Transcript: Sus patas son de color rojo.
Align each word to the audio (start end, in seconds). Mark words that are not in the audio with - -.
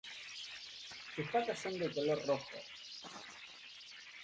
Sus 1.15 1.27
patas 1.29 1.59
son 1.59 1.77
de 1.77 1.91
color 1.91 2.19
rojo. 2.25 2.47